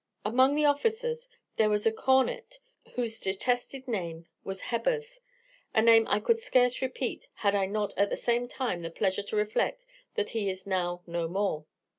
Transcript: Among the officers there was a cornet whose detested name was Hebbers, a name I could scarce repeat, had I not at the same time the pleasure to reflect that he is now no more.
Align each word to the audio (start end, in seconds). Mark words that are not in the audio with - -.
Among 0.25 0.55
the 0.55 0.65
officers 0.65 1.29
there 1.57 1.69
was 1.69 1.85
a 1.85 1.91
cornet 1.91 2.57
whose 2.95 3.19
detested 3.19 3.87
name 3.87 4.25
was 4.43 4.61
Hebbers, 4.61 5.21
a 5.75 5.81
name 5.83 6.07
I 6.07 6.19
could 6.19 6.39
scarce 6.39 6.81
repeat, 6.81 7.27
had 7.45 7.53
I 7.53 7.67
not 7.67 7.95
at 7.99 8.09
the 8.09 8.15
same 8.15 8.47
time 8.47 8.79
the 8.79 8.89
pleasure 8.89 9.21
to 9.21 9.35
reflect 9.35 9.85
that 10.15 10.31
he 10.31 10.49
is 10.49 10.65
now 10.65 11.03
no 11.05 11.27
more. 11.27 11.65